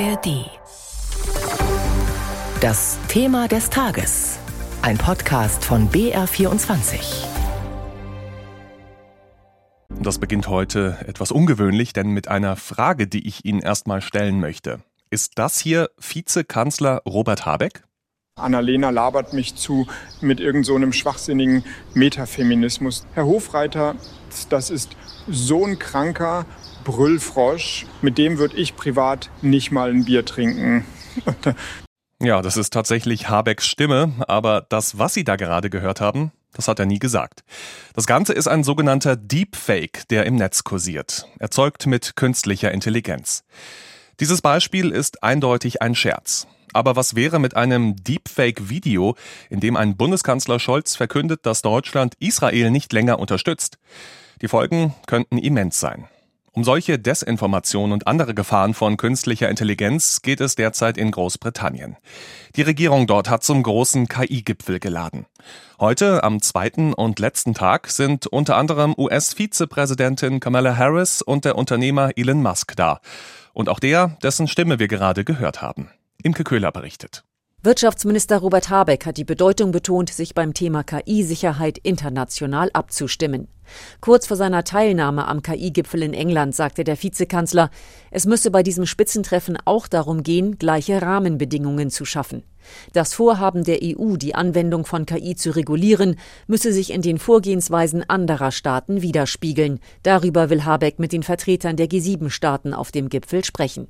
[0.00, 0.50] ARD.
[2.60, 4.40] Das Thema des Tages.
[4.82, 7.24] Ein Podcast von BR24.
[10.00, 14.80] Das beginnt heute etwas ungewöhnlich, denn mit einer Frage, die ich Ihnen erstmal stellen möchte.
[15.10, 17.84] Ist das hier Vizekanzler Robert Habeck?
[18.36, 19.86] Annalena labert mich zu
[20.20, 21.64] mit irgendeinem so schwachsinnigen
[21.94, 23.06] Metafeminismus.
[23.14, 23.94] Herr Hofreiter,
[24.48, 24.96] das ist
[25.28, 26.46] so ein kranker
[26.84, 30.84] Brüllfrosch, mit dem würde ich privat nicht mal ein Bier trinken.
[32.20, 36.68] ja, das ist tatsächlich Habecks Stimme, aber das, was Sie da gerade gehört haben, das
[36.68, 37.42] hat er nie gesagt.
[37.94, 43.44] Das Ganze ist ein sogenannter Deepfake, der im Netz kursiert, erzeugt mit künstlicher Intelligenz.
[44.20, 46.46] Dieses Beispiel ist eindeutig ein Scherz.
[46.72, 49.16] Aber was wäre mit einem Deepfake-Video,
[49.48, 53.78] in dem ein Bundeskanzler Scholz verkündet, dass Deutschland Israel nicht länger unterstützt?
[54.42, 56.08] Die Folgen könnten immens sein.
[56.56, 61.96] Um solche Desinformation und andere Gefahren von künstlicher Intelligenz geht es derzeit in Großbritannien.
[62.54, 65.26] Die Regierung dort hat zum großen KI-Gipfel geladen.
[65.80, 72.12] Heute, am zweiten und letzten Tag, sind unter anderem US-Vizepräsidentin Kamala Harris und der Unternehmer
[72.14, 73.00] Elon Musk da.
[73.52, 75.90] Und auch der, dessen Stimme wir gerade gehört haben.
[76.22, 77.24] Imke Köhler berichtet.
[77.64, 83.48] Wirtschaftsminister Robert Habeck hat die Bedeutung betont, sich beim Thema KI-Sicherheit international abzustimmen.
[84.02, 87.70] Kurz vor seiner Teilnahme am KI-Gipfel in England sagte der Vizekanzler,
[88.10, 92.42] es müsse bei diesem Spitzentreffen auch darum gehen, gleiche Rahmenbedingungen zu schaffen.
[92.92, 98.04] Das Vorhaben der EU, die Anwendung von KI zu regulieren, müsse sich in den Vorgehensweisen
[98.06, 99.80] anderer Staaten widerspiegeln.
[100.02, 103.88] Darüber will Habeck mit den Vertretern der G7-Staaten auf dem Gipfel sprechen.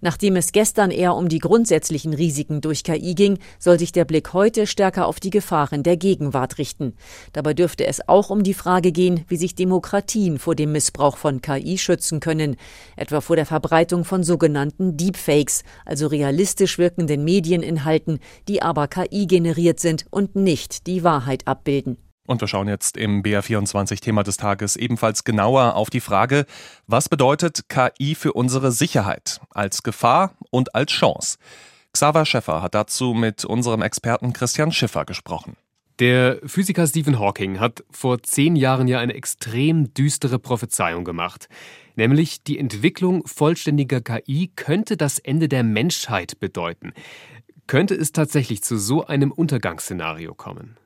[0.00, 4.32] Nachdem es gestern eher um die grundsätzlichen Risiken durch KI ging, soll sich der Blick
[4.32, 6.94] heute stärker auf die Gefahren der Gegenwart richten.
[7.32, 11.42] Dabei dürfte es auch um die Frage gehen, wie sich Demokratien vor dem Missbrauch von
[11.42, 12.56] KI schützen können,
[12.96, 19.80] etwa vor der Verbreitung von sogenannten Deepfakes, also realistisch wirkenden Medieninhalten, die aber KI generiert
[19.80, 22.09] sind und nicht die Wahrheit abbilden.
[22.30, 26.46] Und wir schauen jetzt im BR24-Thema des Tages ebenfalls genauer auf die Frage,
[26.86, 31.38] was bedeutet KI für unsere Sicherheit als Gefahr und als Chance?
[31.92, 35.56] Xaver Schäffer hat dazu mit unserem Experten Christian Schiffer gesprochen.
[35.98, 41.48] Der Physiker Stephen Hawking hat vor zehn Jahren ja eine extrem düstere Prophezeiung gemacht.
[41.96, 46.92] Nämlich die Entwicklung vollständiger KI könnte das Ende der Menschheit bedeuten.
[47.66, 50.76] Könnte es tatsächlich zu so einem Untergangsszenario kommen?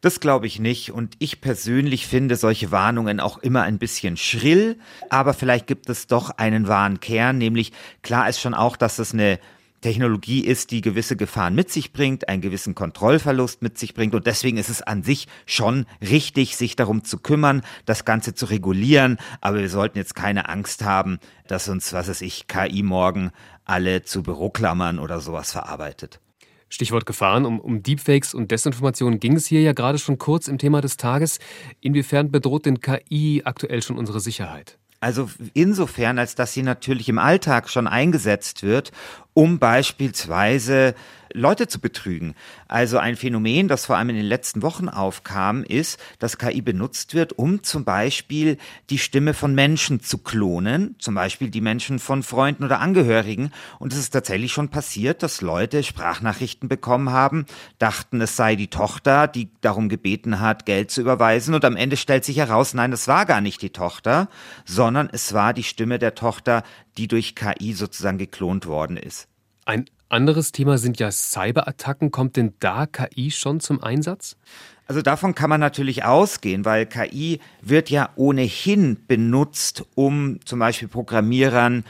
[0.00, 0.92] Das glaube ich nicht.
[0.92, 4.78] Und ich persönlich finde solche Warnungen auch immer ein bisschen schrill.
[5.10, 7.38] Aber vielleicht gibt es doch einen wahren Kern.
[7.38, 7.72] Nämlich
[8.02, 9.40] klar ist schon auch, dass es eine
[9.80, 14.14] Technologie ist, die gewisse Gefahren mit sich bringt, einen gewissen Kontrollverlust mit sich bringt.
[14.14, 18.46] Und deswegen ist es an sich schon richtig, sich darum zu kümmern, das Ganze zu
[18.46, 19.18] regulieren.
[19.40, 23.30] Aber wir sollten jetzt keine Angst haben, dass uns, was weiß ich, KI morgen
[23.64, 26.20] alle zu Büroklammern oder sowas verarbeitet.
[26.68, 27.44] Stichwort Gefahren.
[27.46, 30.96] Um, um Deepfakes und Desinformation ging es hier ja gerade schon kurz im Thema des
[30.96, 31.38] Tages.
[31.80, 34.78] Inwiefern bedroht denn KI aktuell schon unsere Sicherheit?
[35.00, 38.90] Also insofern, als dass sie natürlich im Alltag schon eingesetzt wird,
[39.38, 40.96] um beispielsweise
[41.32, 42.34] Leute zu betrügen.
[42.68, 47.14] Also ein Phänomen, das vor allem in den letzten Wochen aufkam, ist, dass KI benutzt
[47.14, 48.56] wird, um zum Beispiel
[48.90, 53.50] die Stimme von Menschen zu klonen, zum Beispiel die Menschen von Freunden oder Angehörigen.
[53.78, 57.46] Und es ist tatsächlich schon passiert, dass Leute Sprachnachrichten bekommen haben,
[57.78, 61.54] dachten, es sei die Tochter, die darum gebeten hat, Geld zu überweisen.
[61.54, 64.28] Und am Ende stellt sich heraus, nein, das war gar nicht die Tochter,
[64.64, 66.62] sondern es war die Stimme der Tochter,
[66.96, 69.27] die durch KI sozusagen geklont worden ist.
[69.68, 72.10] Ein anderes Thema sind ja Cyberattacken.
[72.10, 74.38] Kommt denn da KI schon zum Einsatz?
[74.86, 80.88] Also davon kann man natürlich ausgehen, weil KI wird ja ohnehin benutzt, um zum Beispiel
[80.88, 81.84] Programmierern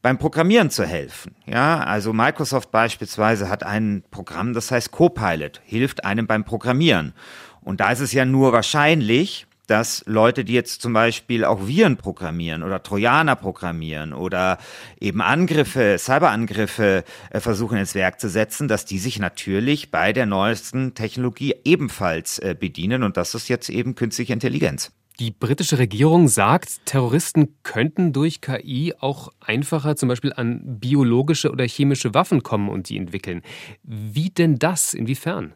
[0.00, 1.34] beim Programmieren zu helfen.
[1.44, 7.14] Ja, also Microsoft beispielsweise hat ein Programm, das heißt Copilot, hilft einem beim Programmieren.
[7.62, 11.96] Und da ist es ja nur wahrscheinlich, dass Leute, die jetzt zum Beispiel auch Viren
[11.96, 14.58] programmieren oder Trojaner programmieren oder
[15.00, 20.26] eben Angriffe, Cyberangriffe äh, versuchen ins Werk zu setzen, dass die sich natürlich bei der
[20.26, 24.92] neuesten Technologie ebenfalls äh, bedienen und das ist jetzt eben künstliche Intelligenz.
[25.20, 31.64] Die britische Regierung sagt, Terroristen könnten durch KI auch einfacher zum Beispiel an biologische oder
[31.68, 33.42] chemische Waffen kommen und die entwickeln.
[33.84, 34.92] Wie denn das?
[34.92, 35.54] Inwiefern?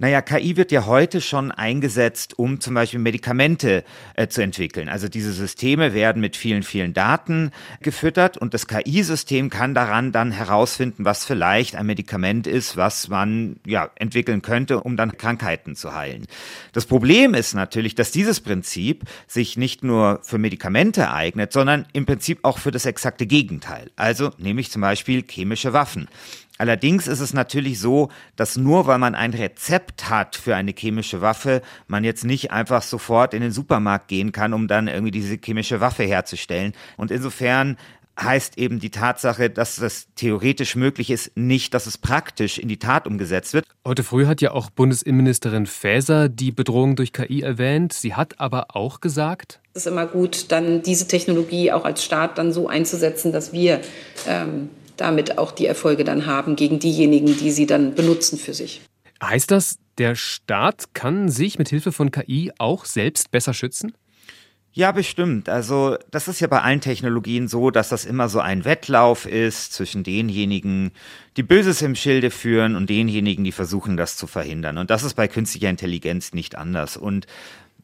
[0.00, 3.82] Naja, KI wird ja heute schon eingesetzt, um zum Beispiel Medikamente
[4.14, 4.88] äh, zu entwickeln.
[4.88, 7.50] Also diese Systeme werden mit vielen, vielen Daten
[7.80, 13.56] gefüttert und das KI-System kann daran dann herausfinden, was vielleicht ein Medikament ist, was man
[13.66, 16.26] ja entwickeln könnte, um dann Krankheiten zu heilen.
[16.72, 22.06] Das Problem ist natürlich, dass dieses Prinzip sich nicht nur für Medikamente eignet, sondern im
[22.06, 23.90] Prinzip auch für das exakte Gegenteil.
[23.96, 26.08] Also nämlich zum Beispiel chemische Waffen.
[26.58, 31.20] Allerdings ist es natürlich so, dass nur weil man ein Rezept hat für eine chemische
[31.20, 35.38] Waffe, man jetzt nicht einfach sofort in den Supermarkt gehen kann, um dann irgendwie diese
[35.42, 36.72] chemische Waffe herzustellen.
[36.96, 37.76] Und insofern
[38.20, 42.78] heißt eben die Tatsache, dass das theoretisch möglich ist, nicht, dass es praktisch in die
[42.78, 43.64] Tat umgesetzt wird.
[43.86, 47.92] Heute früh hat ja auch Bundesinnenministerin Faeser die Bedrohung durch KI erwähnt.
[47.92, 52.36] Sie hat aber auch gesagt, es ist immer gut, dann diese Technologie auch als Staat
[52.36, 53.80] dann so einzusetzen, dass wir
[54.26, 58.80] ähm, damit auch die Erfolge dann haben gegen diejenigen, die sie dann benutzen für sich.
[59.22, 63.92] Heißt das, der Staat kann sich mit Hilfe von KI auch selbst besser schützen?
[64.78, 65.48] Ja, bestimmt.
[65.48, 69.72] Also das ist ja bei allen Technologien so, dass das immer so ein Wettlauf ist
[69.72, 70.92] zwischen denjenigen,
[71.36, 74.78] die Böses im Schilde führen und denjenigen, die versuchen, das zu verhindern.
[74.78, 76.96] Und das ist bei künstlicher Intelligenz nicht anders.
[76.96, 77.26] Und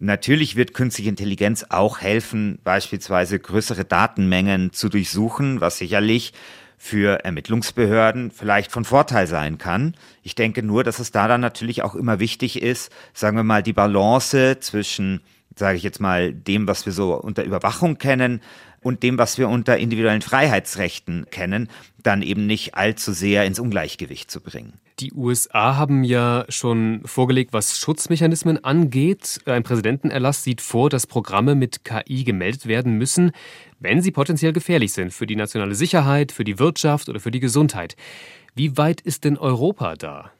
[0.00, 6.32] Natürlich wird künstliche Intelligenz auch helfen, beispielsweise größere Datenmengen zu durchsuchen, was sicherlich
[6.76, 9.94] für Ermittlungsbehörden vielleicht von Vorteil sein kann.
[10.22, 13.62] Ich denke nur, dass es da dann natürlich auch immer wichtig ist, sagen wir mal,
[13.62, 15.20] die Balance zwischen,
[15.56, 18.40] sage ich jetzt mal, dem, was wir so unter Überwachung kennen
[18.82, 21.68] und dem, was wir unter individuellen Freiheitsrechten kennen,
[22.02, 24.74] dann eben nicht allzu sehr ins Ungleichgewicht zu bringen.
[25.00, 29.40] Die USA haben ja schon vorgelegt, was Schutzmechanismen angeht.
[29.46, 33.32] Ein Präsidentenerlass sieht vor, dass Programme mit KI gemeldet werden müssen,
[33.80, 37.40] wenn sie potenziell gefährlich sind für die nationale Sicherheit, für die Wirtschaft oder für die
[37.40, 37.96] Gesundheit.
[38.54, 40.30] Wie weit ist denn Europa da?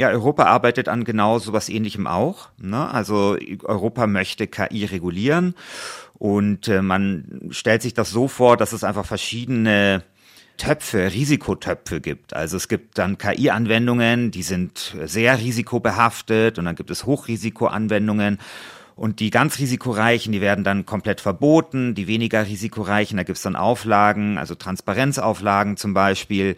[0.00, 2.48] Ja, Europa arbeitet an genau sowas ähnlichem auch.
[2.56, 2.90] Ne?
[2.90, 5.54] Also Europa möchte KI regulieren
[6.14, 10.02] und äh, man stellt sich das so vor, dass es einfach verschiedene
[10.56, 12.32] Töpfe, Risikotöpfe gibt.
[12.32, 18.38] Also es gibt dann KI-Anwendungen, die sind sehr risikobehaftet und dann gibt es Hochrisikoanwendungen.
[18.96, 21.94] Und die ganz risikoreichen, die werden dann komplett verboten.
[21.94, 26.56] Die weniger risikoreichen, da gibt's dann Auflagen, also Transparenzauflagen zum Beispiel.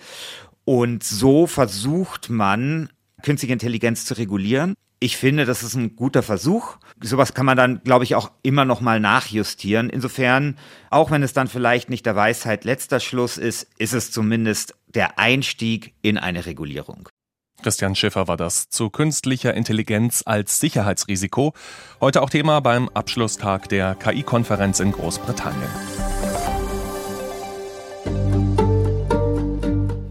[0.64, 2.88] Und so versucht man,
[3.22, 4.74] künstliche Intelligenz zu regulieren.
[5.00, 6.76] Ich finde, das ist ein guter Versuch.
[7.00, 9.90] Sowas kann man dann, glaube ich, auch immer noch mal nachjustieren.
[9.90, 10.56] Insofern,
[10.90, 15.18] auch wenn es dann vielleicht nicht der Weisheit letzter Schluss ist, ist es zumindest der
[15.18, 17.08] Einstieg in eine Regulierung.
[17.62, 21.52] Christian Schiffer war das zu künstlicher Intelligenz als Sicherheitsrisiko.
[22.00, 25.70] Heute auch Thema beim Abschlusstag der KI-Konferenz in Großbritannien.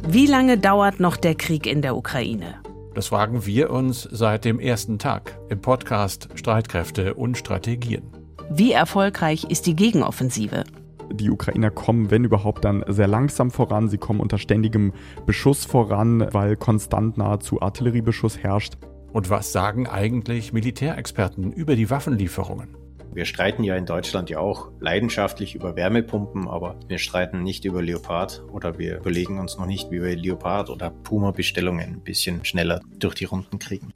[0.07, 2.61] Wie lange dauert noch der Krieg in der Ukraine?
[2.93, 8.03] Das fragen wir uns seit dem ersten Tag im Podcast Streitkräfte und Strategien.
[8.49, 10.65] Wie erfolgreich ist die Gegenoffensive?
[11.13, 13.87] Die Ukrainer kommen, wenn überhaupt, dann sehr langsam voran.
[13.87, 14.91] Sie kommen unter ständigem
[15.25, 18.73] Beschuss voran, weil konstant nahezu Artilleriebeschuss herrscht.
[19.13, 22.80] Und was sagen eigentlich Militärexperten über die Waffenlieferungen?
[23.13, 27.81] Wir streiten ja in Deutschland ja auch leidenschaftlich über Wärmepumpen, aber wir streiten nicht über
[27.81, 32.79] Leopard oder wir überlegen uns noch nicht, wie wir Leopard oder Puma-Bestellungen ein bisschen schneller
[32.97, 33.91] durch die Runden kriegen.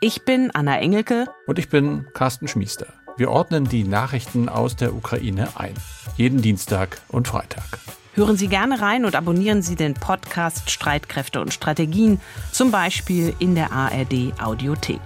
[0.00, 1.26] Ich bin Anna Engelke.
[1.48, 2.86] Und ich bin Carsten Schmiester.
[3.16, 5.74] Wir ordnen die Nachrichten aus der Ukraine ein.
[6.16, 7.80] Jeden Dienstag und Freitag.
[8.14, 12.20] Hören Sie gerne rein und abonnieren Sie den Podcast Streitkräfte und Strategien,
[12.52, 15.00] zum Beispiel in der ARD Audiothek.